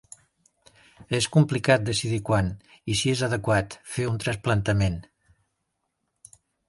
[1.17, 2.49] És complicat decidir quan,
[2.93, 4.97] i si és adequat, fer un trasplantament.